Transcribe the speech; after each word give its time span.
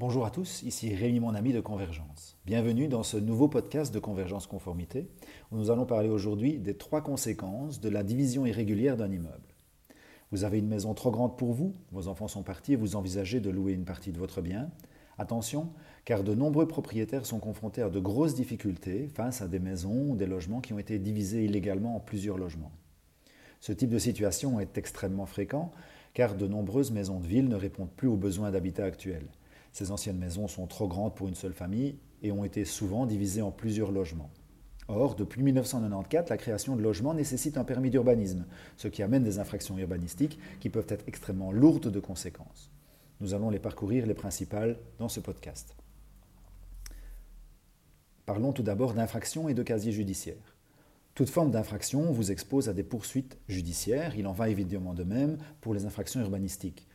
Bonjour 0.00 0.26
à 0.26 0.32
tous, 0.32 0.64
ici 0.64 0.92
Rémi 0.92 1.20
mon 1.20 1.36
ami 1.36 1.52
de 1.52 1.60
Convergence. 1.60 2.36
Bienvenue 2.46 2.88
dans 2.88 3.04
ce 3.04 3.16
nouveau 3.16 3.46
podcast 3.46 3.94
de 3.94 4.00
Convergence 4.00 4.48
Conformité 4.48 5.06
où 5.52 5.56
nous 5.56 5.70
allons 5.70 5.86
parler 5.86 6.08
aujourd'hui 6.08 6.58
des 6.58 6.76
trois 6.76 7.00
conséquences 7.00 7.80
de 7.80 7.88
la 7.88 8.02
division 8.02 8.44
irrégulière 8.44 8.96
d'un 8.96 9.12
immeuble. 9.12 9.54
Vous 10.32 10.42
avez 10.42 10.58
une 10.58 10.66
maison 10.66 10.94
trop 10.94 11.12
grande 11.12 11.38
pour 11.38 11.52
vous, 11.52 11.74
vos 11.92 12.08
enfants 12.08 12.26
sont 12.26 12.42
partis 12.42 12.72
et 12.72 12.76
vous 12.76 12.96
envisagez 12.96 13.38
de 13.38 13.50
louer 13.50 13.72
une 13.72 13.84
partie 13.84 14.10
de 14.10 14.18
votre 14.18 14.40
bien. 14.40 14.68
Attention, 15.16 15.70
car 16.04 16.24
de 16.24 16.34
nombreux 16.34 16.66
propriétaires 16.66 17.24
sont 17.24 17.38
confrontés 17.38 17.82
à 17.82 17.88
de 17.88 18.00
grosses 18.00 18.34
difficultés 18.34 19.06
face 19.14 19.42
à 19.42 19.46
des 19.46 19.60
maisons 19.60 20.10
ou 20.10 20.16
des 20.16 20.26
logements 20.26 20.60
qui 20.60 20.72
ont 20.72 20.80
été 20.80 20.98
divisés 20.98 21.44
illégalement 21.44 21.94
en 21.94 22.00
plusieurs 22.00 22.36
logements. 22.36 22.72
Ce 23.60 23.70
type 23.70 23.90
de 23.90 23.98
situation 23.98 24.58
est 24.58 24.76
extrêmement 24.76 25.26
fréquent 25.26 25.70
car 26.14 26.34
de 26.34 26.48
nombreuses 26.48 26.90
maisons 26.90 27.20
de 27.20 27.28
ville 27.28 27.48
ne 27.48 27.54
répondent 27.54 27.92
plus 27.94 28.08
aux 28.08 28.16
besoins 28.16 28.50
d'habitat 28.50 28.84
actuels. 28.84 29.28
Ces 29.74 29.90
anciennes 29.90 30.18
maisons 30.18 30.46
sont 30.46 30.68
trop 30.68 30.86
grandes 30.86 31.16
pour 31.16 31.26
une 31.26 31.34
seule 31.34 31.52
famille 31.52 31.98
et 32.22 32.30
ont 32.30 32.44
été 32.44 32.64
souvent 32.64 33.06
divisées 33.06 33.42
en 33.42 33.50
plusieurs 33.50 33.90
logements. 33.90 34.30
Or, 34.86 35.16
depuis 35.16 35.42
1994, 35.42 36.30
la 36.30 36.36
création 36.36 36.76
de 36.76 36.82
logements 36.82 37.12
nécessite 37.12 37.58
un 37.58 37.64
permis 37.64 37.90
d'urbanisme, 37.90 38.46
ce 38.76 38.86
qui 38.86 39.02
amène 39.02 39.24
des 39.24 39.40
infractions 39.40 39.76
urbanistiques 39.76 40.38
qui 40.60 40.70
peuvent 40.70 40.86
être 40.88 41.04
extrêmement 41.08 41.50
lourdes 41.50 41.90
de 41.90 41.98
conséquences. 41.98 42.70
Nous 43.20 43.34
allons 43.34 43.50
les 43.50 43.58
parcourir 43.58 44.06
les 44.06 44.14
principales 44.14 44.78
dans 44.98 45.08
ce 45.08 45.18
podcast. 45.18 45.74
Parlons 48.26 48.52
tout 48.52 48.62
d'abord 48.62 48.94
d'infractions 48.94 49.48
et 49.48 49.54
de 49.54 49.62
casier 49.64 49.90
judiciaire. 49.90 50.54
Toute 51.16 51.30
forme 51.30 51.50
d'infraction 51.50 52.12
vous 52.12 52.30
expose 52.30 52.68
à 52.68 52.72
des 52.72 52.84
poursuites 52.84 53.38
judiciaires. 53.48 54.14
Il 54.16 54.28
en 54.28 54.32
va 54.32 54.50
évidemment 54.50 54.94
de 54.94 55.02
même 55.02 55.38
pour 55.60 55.74
les 55.74 55.84
infractions 55.84 56.20
urbanistiques. 56.20 56.86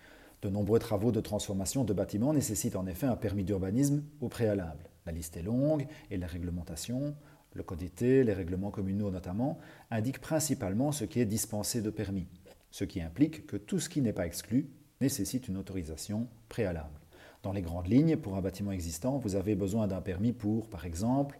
De 0.41 0.49
nombreux 0.49 0.79
travaux 0.79 1.11
de 1.11 1.19
transformation 1.19 1.83
de 1.83 1.93
bâtiments 1.93 2.33
nécessitent 2.33 2.77
en 2.77 2.87
effet 2.87 3.07
un 3.07 3.17
permis 3.17 3.43
d'urbanisme 3.43 4.03
au 4.21 4.29
préalable. 4.29 4.89
La 5.05 5.11
liste 5.11 5.35
est 5.35 5.43
longue 5.43 5.87
et 6.11 6.17
la 6.17 6.27
réglementation, 6.27 7.15
le 7.53 7.63
code 7.63 7.79
d'été, 7.79 8.23
les 8.23 8.33
règlements 8.33 8.71
communaux 8.71 9.11
notamment, 9.11 9.57
indiquent 9.91 10.21
principalement 10.21 10.91
ce 10.91 11.03
qui 11.03 11.19
est 11.19 11.25
dispensé 11.25 11.81
de 11.81 11.89
permis, 11.89 12.27
ce 12.71 12.85
qui 12.85 13.01
implique 13.01 13.47
que 13.47 13.57
tout 13.57 13.79
ce 13.79 13.89
qui 13.89 14.01
n'est 14.01 14.13
pas 14.13 14.27
exclu 14.27 14.69
nécessite 15.01 15.47
une 15.47 15.57
autorisation 15.57 16.27
préalable. 16.47 16.99
Dans 17.43 17.53
les 17.53 17.61
grandes 17.61 17.87
lignes, 17.87 18.17
pour 18.17 18.35
un 18.35 18.41
bâtiment 18.41 18.71
existant, 18.71 19.17
vous 19.17 19.35
avez 19.35 19.55
besoin 19.55 19.87
d'un 19.87 20.01
permis 20.01 20.33
pour, 20.33 20.69
par 20.69 20.85
exemple, 20.85 21.39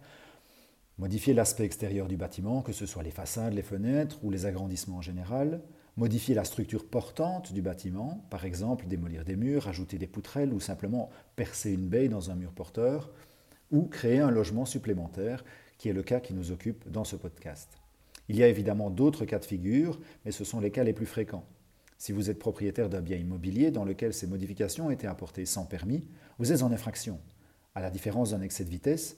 modifier 0.98 1.32
l'aspect 1.32 1.64
extérieur 1.64 2.08
du 2.08 2.16
bâtiment, 2.16 2.62
que 2.62 2.72
ce 2.72 2.86
soit 2.86 3.02
les 3.02 3.10
façades, 3.10 3.54
les 3.54 3.62
fenêtres 3.62 4.18
ou 4.22 4.30
les 4.30 4.46
agrandissements 4.46 4.96
en 4.96 5.02
général, 5.02 5.60
modifier 5.96 6.34
la 6.34 6.44
structure 6.44 6.86
portante 6.86 7.52
du 7.52 7.62
bâtiment, 7.62 8.24
par 8.30 8.44
exemple 8.44 8.86
démolir 8.86 9.24
des 9.24 9.36
murs, 9.36 9.68
ajouter 9.68 9.98
des 9.98 10.06
poutrelles 10.06 10.52
ou 10.52 10.60
simplement 10.60 11.10
percer 11.36 11.72
une 11.72 11.88
baie 11.88 12.08
dans 12.08 12.30
un 12.30 12.34
mur 12.34 12.52
porteur, 12.52 13.10
ou 13.70 13.84
créer 13.84 14.18
un 14.18 14.30
logement 14.30 14.64
supplémentaire, 14.64 15.44
qui 15.78 15.88
est 15.88 15.92
le 15.92 16.02
cas 16.02 16.20
qui 16.20 16.34
nous 16.34 16.50
occupe 16.50 16.90
dans 16.90 17.04
ce 17.04 17.16
podcast. 17.16 17.68
Il 18.28 18.36
y 18.36 18.42
a 18.42 18.48
évidemment 18.48 18.90
d'autres 18.90 19.24
cas 19.24 19.38
de 19.38 19.44
figure, 19.44 19.98
mais 20.24 20.30
ce 20.30 20.44
sont 20.44 20.60
les 20.60 20.70
cas 20.70 20.84
les 20.84 20.92
plus 20.92 21.06
fréquents. 21.06 21.44
Si 21.98 22.12
vous 22.12 22.30
êtes 22.30 22.38
propriétaire 22.38 22.88
d'un 22.88 23.02
bien 23.02 23.16
immobilier 23.16 23.70
dans 23.70 23.84
lequel 23.84 24.14
ces 24.14 24.26
modifications 24.26 24.86
ont 24.86 24.90
été 24.90 25.06
apportées 25.06 25.46
sans 25.46 25.66
permis, 25.66 26.06
vous 26.38 26.52
êtes 26.52 26.62
en 26.62 26.72
infraction. 26.72 27.18
À 27.74 27.80
la 27.80 27.90
différence 27.90 28.30
d'un 28.30 28.40
excès 28.40 28.64
de 28.64 28.70
vitesse, 28.70 29.16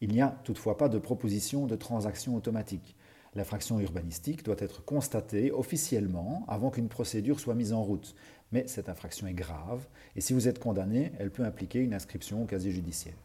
il 0.00 0.10
n'y 0.12 0.20
a 0.20 0.40
toutefois 0.44 0.76
pas 0.76 0.88
de 0.88 0.98
proposition 0.98 1.66
de 1.66 1.76
transaction 1.76 2.34
automatique. 2.34 2.96
L'infraction 3.34 3.80
urbanistique 3.80 4.44
doit 4.44 4.56
être 4.58 4.84
constatée 4.84 5.50
officiellement 5.50 6.44
avant 6.46 6.70
qu'une 6.70 6.88
procédure 6.88 7.40
soit 7.40 7.54
mise 7.54 7.72
en 7.72 7.82
route. 7.82 8.14
Mais 8.52 8.68
cette 8.68 8.88
infraction 8.88 9.26
est 9.26 9.34
grave 9.34 9.86
et 10.14 10.20
si 10.20 10.32
vous 10.32 10.46
êtes 10.46 10.60
condamné, 10.60 11.12
elle 11.18 11.30
peut 11.30 11.44
impliquer 11.44 11.80
une 11.80 11.94
inscription 11.94 12.42
au 12.42 12.46
casier 12.46 12.70
judiciaire. 12.70 13.16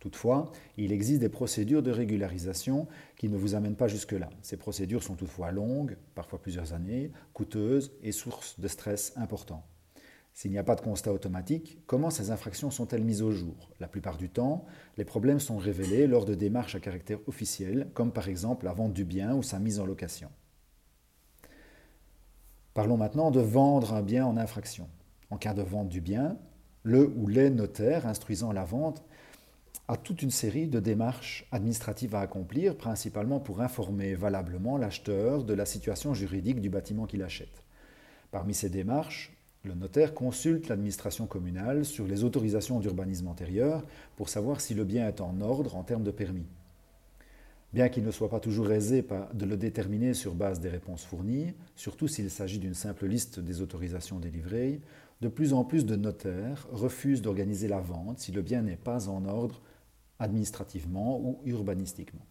Toutefois, 0.00 0.50
il 0.76 0.90
existe 0.90 1.20
des 1.20 1.28
procédures 1.28 1.84
de 1.84 1.92
régularisation 1.92 2.88
qui 3.16 3.28
ne 3.28 3.36
vous 3.36 3.54
amènent 3.54 3.76
pas 3.76 3.86
jusque-là. 3.86 4.30
Ces 4.42 4.56
procédures 4.56 5.04
sont 5.04 5.14
toutefois 5.14 5.52
longues, 5.52 5.96
parfois 6.16 6.42
plusieurs 6.42 6.72
années, 6.72 7.12
coûteuses 7.32 7.92
et 8.02 8.10
sources 8.10 8.58
de 8.58 8.66
stress 8.66 9.12
important. 9.14 9.64
S'il 10.34 10.50
n'y 10.50 10.58
a 10.58 10.64
pas 10.64 10.74
de 10.74 10.80
constat 10.80 11.12
automatique, 11.12 11.78
comment 11.86 12.10
ces 12.10 12.30
infractions 12.30 12.70
sont-elles 12.70 13.04
mises 13.04 13.22
au 13.22 13.32
jour? 13.32 13.70
La 13.80 13.88
plupart 13.88 14.16
du 14.16 14.30
temps, 14.30 14.64
les 14.96 15.04
problèmes 15.04 15.40
sont 15.40 15.58
révélés 15.58 16.06
lors 16.06 16.24
de 16.24 16.34
démarches 16.34 16.74
à 16.74 16.80
caractère 16.80 17.18
officiel, 17.26 17.90
comme 17.92 18.12
par 18.12 18.28
exemple 18.28 18.64
la 18.64 18.72
vente 18.72 18.94
du 18.94 19.04
bien 19.04 19.34
ou 19.34 19.42
sa 19.42 19.58
mise 19.58 19.78
en 19.78 19.84
location. 19.84 20.30
Parlons 22.72 22.96
maintenant 22.96 23.30
de 23.30 23.40
vendre 23.40 23.92
un 23.92 24.02
bien 24.02 24.24
en 24.24 24.38
infraction. 24.38 24.88
En 25.28 25.36
cas 25.36 25.52
de 25.52 25.62
vente 25.62 25.90
du 25.90 26.00
bien, 26.00 26.38
le 26.82 27.06
ou 27.16 27.28
les 27.28 27.50
notaires 27.50 28.06
instruisant 28.06 28.52
la 28.52 28.64
vente 28.64 29.04
a 29.88 29.96
toute 29.98 30.22
une 30.22 30.30
série 30.30 30.68
de 30.68 30.80
démarches 30.80 31.46
administratives 31.52 32.14
à 32.14 32.20
accomplir, 32.20 32.78
principalement 32.78 33.40
pour 33.40 33.60
informer 33.60 34.14
valablement 34.14 34.78
l'acheteur 34.78 35.44
de 35.44 35.52
la 35.52 35.66
situation 35.66 36.14
juridique 36.14 36.60
du 36.60 36.70
bâtiment 36.70 37.06
qu'il 37.06 37.22
achète. 37.22 37.62
Parmi 38.30 38.54
ces 38.54 38.70
démarches, 38.70 39.36
le 39.64 39.74
notaire 39.74 40.12
consulte 40.12 40.68
l'administration 40.68 41.26
communale 41.26 41.84
sur 41.84 42.06
les 42.06 42.24
autorisations 42.24 42.80
d'urbanisme 42.80 43.28
antérieures 43.28 43.84
pour 44.16 44.28
savoir 44.28 44.60
si 44.60 44.74
le 44.74 44.84
bien 44.84 45.06
est 45.06 45.20
en 45.20 45.40
ordre 45.40 45.76
en 45.76 45.84
termes 45.84 46.02
de 46.02 46.10
permis. 46.10 46.46
Bien 47.72 47.88
qu'il 47.88 48.04
ne 48.04 48.10
soit 48.10 48.28
pas 48.28 48.40
toujours 48.40 48.70
aisé 48.72 49.04
de 49.32 49.46
le 49.46 49.56
déterminer 49.56 50.14
sur 50.14 50.34
base 50.34 50.60
des 50.60 50.68
réponses 50.68 51.04
fournies, 51.04 51.54
surtout 51.76 52.08
s'il 52.08 52.28
s'agit 52.28 52.58
d'une 52.58 52.74
simple 52.74 53.06
liste 53.06 53.40
des 53.40 53.62
autorisations 53.62 54.18
délivrées, 54.18 54.80
de 55.22 55.28
plus 55.28 55.52
en 55.54 55.64
plus 55.64 55.86
de 55.86 55.96
notaires 55.96 56.66
refusent 56.72 57.22
d'organiser 57.22 57.68
la 57.68 57.80
vente 57.80 58.18
si 58.18 58.32
le 58.32 58.42
bien 58.42 58.62
n'est 58.62 58.76
pas 58.76 59.08
en 59.08 59.24
ordre 59.24 59.62
administrativement 60.18 61.18
ou 61.20 61.38
urbanistiquement. 61.44 62.26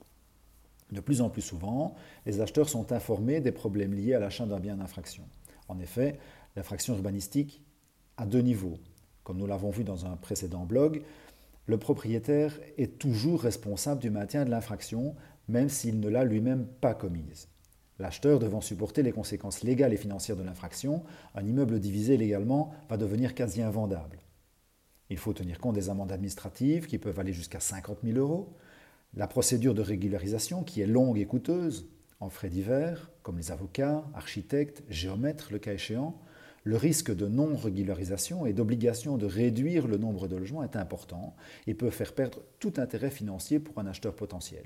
De 0.91 0.99
plus 0.99 1.21
en 1.21 1.29
plus 1.29 1.41
souvent, 1.41 1.95
les 2.25 2.41
acheteurs 2.41 2.67
sont 2.67 2.91
informés 2.91 3.39
des 3.39 3.53
problèmes 3.53 3.93
liés 3.93 4.13
à 4.13 4.19
l'achat 4.19 4.45
d'un 4.45 4.59
bien 4.59 4.75
d'infraction. 4.75 5.23
En 5.69 5.79
effet, 5.79 6.19
l'infraction 6.55 6.95
urbanistique 6.95 7.63
à 8.17 8.25
deux 8.25 8.41
niveaux. 8.41 8.79
Comme 9.23 9.37
nous 9.37 9.47
l'avons 9.47 9.69
vu 9.69 9.83
dans 9.83 10.05
un 10.05 10.15
précédent 10.15 10.65
blog, 10.65 11.03
le 11.65 11.77
propriétaire 11.77 12.59
est 12.77 12.97
toujours 12.97 13.41
responsable 13.41 14.01
du 14.01 14.09
maintien 14.09 14.45
de 14.45 14.49
l'infraction, 14.49 15.15
même 15.47 15.69
s'il 15.69 15.99
ne 15.99 16.09
l'a 16.09 16.23
lui-même 16.23 16.65
pas 16.65 16.93
commise. 16.93 17.47
L'acheteur 17.99 18.39
devant 18.39 18.61
supporter 18.61 19.03
les 19.03 19.11
conséquences 19.11 19.61
légales 19.61 19.93
et 19.93 19.97
financières 19.97 20.37
de 20.37 20.43
l'infraction, 20.43 21.03
un 21.35 21.45
immeuble 21.45 21.79
divisé 21.79 22.17
légalement 22.17 22.73
va 22.89 22.97
devenir 22.97 23.35
quasi 23.35 23.61
invendable. 23.61 24.17
Il 25.11 25.17
faut 25.17 25.33
tenir 25.33 25.59
compte 25.59 25.75
des 25.75 25.89
amendes 25.89 26.11
administratives 26.11 26.87
qui 26.87 26.97
peuvent 26.97 27.19
aller 27.19 27.33
jusqu'à 27.33 27.59
50 27.59 27.99
000 28.03 28.17
euros, 28.17 28.55
la 29.13 29.27
procédure 29.27 29.73
de 29.75 29.81
régularisation 29.81 30.63
qui 30.63 30.81
est 30.81 30.87
longue 30.87 31.19
et 31.19 31.25
coûteuse, 31.25 31.89
en 32.19 32.29
frais 32.29 32.49
divers, 32.49 33.11
comme 33.21 33.37
les 33.37 33.51
avocats, 33.51 34.03
architectes, 34.13 34.83
géomètres, 34.89 35.49
le 35.51 35.59
cas 35.59 35.73
échéant, 35.73 36.17
le 36.63 36.77
risque 36.77 37.13
de 37.13 37.27
non-régularisation 37.27 38.45
et 38.45 38.53
d'obligation 38.53 39.17
de 39.17 39.25
réduire 39.25 39.87
le 39.87 39.97
nombre 39.97 40.27
de 40.27 40.35
logements 40.35 40.63
est 40.63 40.75
important 40.75 41.35
et 41.65 41.73
peut 41.73 41.89
faire 41.89 42.13
perdre 42.13 42.39
tout 42.59 42.73
intérêt 42.77 43.09
financier 43.09 43.59
pour 43.59 43.79
un 43.79 43.87
acheteur 43.87 44.15
potentiel. 44.15 44.65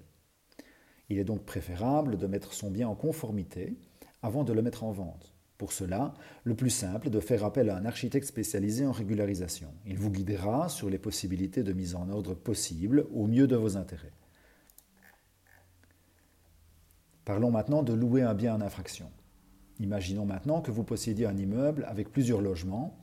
Il 1.09 1.19
est 1.19 1.23
donc 1.23 1.45
préférable 1.45 2.17
de 2.17 2.27
mettre 2.27 2.53
son 2.53 2.69
bien 2.69 2.87
en 2.87 2.95
conformité 2.95 3.77
avant 4.21 4.43
de 4.43 4.53
le 4.53 4.61
mettre 4.61 4.83
en 4.83 4.91
vente. 4.91 5.33
Pour 5.57 5.71
cela, 5.71 6.13
le 6.43 6.55
plus 6.55 6.69
simple 6.69 7.07
est 7.07 7.11
de 7.11 7.19
faire 7.21 7.45
appel 7.45 7.69
à 7.69 7.77
un 7.77 7.85
architecte 7.85 8.27
spécialisé 8.27 8.85
en 8.85 8.91
régularisation. 8.91 9.69
Il 9.85 9.97
vous 9.97 10.11
guidera 10.11 10.67
sur 10.67 10.89
les 10.89 10.97
possibilités 10.97 11.63
de 11.63 11.71
mise 11.71 11.95
en 11.95 12.09
ordre 12.09 12.33
possibles 12.33 13.07
au 13.13 13.27
mieux 13.27 13.47
de 13.47 13.55
vos 13.55 13.77
intérêts. 13.77 14.11
Parlons 17.23 17.51
maintenant 17.51 17.83
de 17.83 17.93
louer 17.93 18.21
un 18.21 18.33
bien 18.33 18.55
en 18.55 18.61
infraction. 18.61 19.09
Imaginons 19.79 20.25
maintenant 20.25 20.61
que 20.61 20.71
vous 20.71 20.83
possédiez 20.83 21.25
un 21.25 21.37
immeuble 21.37 21.85
avec 21.89 22.11
plusieurs 22.11 22.41
logements 22.41 22.97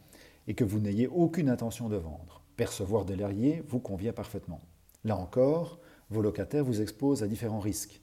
et 0.46 0.54
que 0.54 0.64
vous 0.64 0.80
n'ayez 0.80 1.06
aucune 1.06 1.50
intention 1.50 1.88
de 1.88 1.96
vendre. 1.96 2.42
Percevoir 2.56 3.04
de 3.04 3.14
l'airier 3.14 3.62
vous 3.68 3.78
convient 3.78 4.12
parfaitement. 4.12 4.60
Là 5.04 5.16
encore, 5.16 5.80
vos 6.10 6.22
locataires 6.22 6.64
vous 6.64 6.80
exposent 6.80 7.22
à 7.22 7.28
différents 7.28 7.60
risques. 7.60 8.00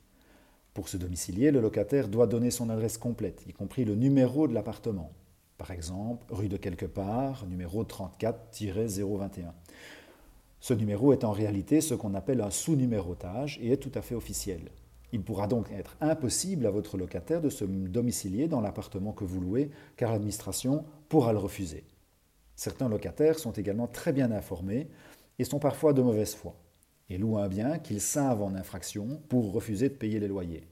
Pour 0.73 0.87
se 0.87 0.97
domicilier, 0.97 1.51
le 1.51 1.61
locataire 1.61 2.07
doit 2.07 2.27
donner 2.27 2.51
son 2.51 2.69
adresse 2.69 2.97
complète, 2.97 3.43
y 3.47 3.53
compris 3.53 3.85
le 3.85 3.95
numéro 3.95 4.47
de 4.47 4.53
l'appartement. 4.53 5.11
Par 5.57 5.71
exemple, 5.71 6.25
rue 6.29 6.47
de 6.47 6.57
quelque 6.57 6.85
part, 6.85 7.45
numéro 7.47 7.83
34-021. 7.83 9.51
Ce 10.61 10.73
numéro 10.73 11.11
est 11.13 11.23
en 11.23 11.31
réalité 11.31 11.81
ce 11.81 11.93
qu'on 11.95 12.13
appelle 12.13 12.41
un 12.41 12.51
sous-numérotage 12.51 13.59
et 13.61 13.71
est 13.71 13.77
tout 13.77 13.91
à 13.95 14.01
fait 14.01 14.15
officiel. 14.15 14.61
Il 15.11 15.23
pourra 15.23 15.47
donc 15.47 15.71
être 15.71 15.97
impossible 16.01 16.65
à 16.65 16.71
votre 16.71 16.97
locataire 16.97 17.41
de 17.41 17.49
se 17.49 17.65
domicilier 17.65 18.47
dans 18.47 18.61
l'appartement 18.61 19.11
que 19.11 19.23
vous 19.23 19.41
louez, 19.41 19.71
car 19.97 20.11
l'administration 20.11 20.85
pourra 21.07 21.33
le 21.33 21.39
refuser. 21.39 21.83
Certains 22.55 22.89
locataires 22.89 23.39
sont 23.39 23.53
également 23.53 23.87
très 23.87 24.13
bien 24.13 24.31
informés 24.31 24.87
et 25.39 25.45
sont 25.45 25.59
parfois 25.59 25.93
de 25.93 26.01
mauvaise 26.01 26.35
foi, 26.35 26.55
et 27.09 27.17
louent 27.17 27.37
un 27.39 27.47
bien 27.47 27.79
qu'ils 27.79 28.01
savent 28.01 28.43
en 28.43 28.53
infraction 28.53 29.21
pour 29.29 29.51
refuser 29.51 29.89
de 29.89 29.95
payer 29.95 30.19
les 30.19 30.27
loyers. 30.27 30.67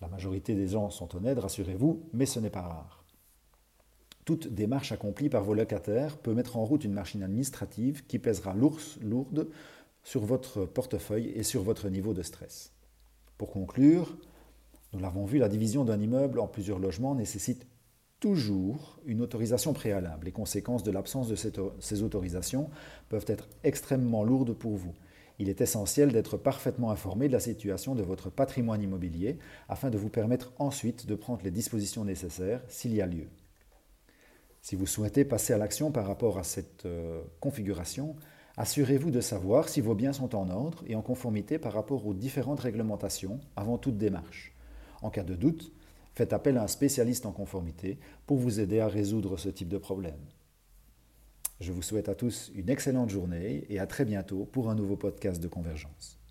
La 0.00 0.08
majorité 0.08 0.54
des 0.54 0.68
gens 0.68 0.90
sont 0.90 1.14
honnêtes, 1.14 1.38
rassurez-vous, 1.38 2.08
mais 2.12 2.26
ce 2.26 2.40
n'est 2.40 2.50
pas 2.50 2.62
rare. 2.62 3.04
Toute 4.24 4.48
démarche 4.48 4.90
accomplie 4.90 5.28
par 5.28 5.44
vos 5.44 5.54
locataires 5.54 6.16
peut 6.16 6.34
mettre 6.34 6.56
en 6.56 6.64
route 6.64 6.84
une 6.84 6.94
machine 6.94 7.22
administrative 7.22 8.04
qui 8.06 8.18
pèsera 8.18 8.54
lourde 8.54 9.48
sur 10.02 10.24
votre 10.24 10.64
portefeuille 10.64 11.28
et 11.28 11.42
sur 11.42 11.62
votre 11.62 11.88
niveau 11.88 12.14
de 12.14 12.22
stress. 12.22 12.73
Pour 13.44 13.52
conclure, 13.52 14.16
nous 14.94 15.00
l'avons 15.00 15.26
vu, 15.26 15.36
la 15.36 15.50
division 15.50 15.84
d'un 15.84 16.00
immeuble 16.00 16.40
en 16.40 16.46
plusieurs 16.46 16.78
logements 16.78 17.14
nécessite 17.14 17.66
toujours 18.18 18.98
une 19.04 19.20
autorisation 19.20 19.74
préalable. 19.74 20.24
Les 20.24 20.32
conséquences 20.32 20.82
de 20.82 20.90
l'absence 20.90 21.28
de 21.28 21.34
ces 21.34 22.02
autorisations 22.02 22.70
peuvent 23.10 23.26
être 23.28 23.46
extrêmement 23.62 24.24
lourdes 24.24 24.54
pour 24.54 24.76
vous. 24.76 24.94
Il 25.38 25.50
est 25.50 25.60
essentiel 25.60 26.10
d'être 26.10 26.38
parfaitement 26.38 26.90
informé 26.90 27.28
de 27.28 27.34
la 27.34 27.40
situation 27.40 27.94
de 27.94 28.02
votre 28.02 28.30
patrimoine 28.30 28.80
immobilier 28.80 29.38
afin 29.68 29.90
de 29.90 29.98
vous 29.98 30.08
permettre 30.08 30.54
ensuite 30.58 31.04
de 31.04 31.14
prendre 31.14 31.42
les 31.44 31.50
dispositions 31.50 32.06
nécessaires 32.06 32.62
s'il 32.68 32.94
y 32.94 33.02
a 33.02 33.06
lieu. 33.06 33.28
Si 34.62 34.74
vous 34.74 34.86
souhaitez 34.86 35.26
passer 35.26 35.52
à 35.52 35.58
l'action 35.58 35.92
par 35.92 36.06
rapport 36.06 36.38
à 36.38 36.44
cette 36.44 36.86
euh, 36.86 37.20
configuration, 37.40 38.16
assurez-vous 38.56 39.10
de 39.10 39.20
savoir 39.20 39.68
si 39.68 39.80
vos 39.80 39.94
biens 39.94 40.12
sont 40.12 40.34
en 40.34 40.50
ordre 40.50 40.82
et 40.86 40.94
en 40.94 41.02
conformité 41.02 41.58
par 41.58 41.72
rapport 41.72 42.06
aux 42.06 42.14
différentes 42.14 42.60
réglementations 42.60 43.40
avant 43.56 43.78
toute 43.78 43.98
démarche. 43.98 44.54
En 45.02 45.10
cas 45.10 45.24
de 45.24 45.34
doute, 45.34 45.72
Faites 46.14 46.32
appel 46.32 46.56
à 46.58 46.62
un 46.62 46.68
spécialiste 46.68 47.26
en 47.26 47.32
conformité 47.32 47.98
pour 48.26 48.36
vous 48.36 48.60
aider 48.60 48.78
à 48.78 48.86
résoudre 48.86 49.36
ce 49.36 49.48
type 49.48 49.68
de 49.68 49.78
problème. 49.78 50.20
Je 51.60 51.72
vous 51.72 51.82
souhaite 51.82 52.08
à 52.08 52.14
tous 52.14 52.52
une 52.54 52.70
excellente 52.70 53.10
journée 53.10 53.64
et 53.68 53.80
à 53.80 53.86
très 53.86 54.04
bientôt 54.04 54.44
pour 54.44 54.70
un 54.70 54.76
nouveau 54.76 54.96
podcast 54.96 55.42
de 55.42 55.48
Convergence. 55.48 56.23